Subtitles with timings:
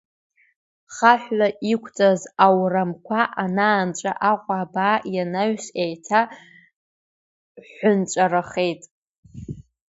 [0.95, 6.21] Хаҳәла иқәҵаз аурамқәа анаанҵәа, Аҟәа абаа ианаҩс, еиҭа
[7.71, 8.81] ҳәынҵәарахеит.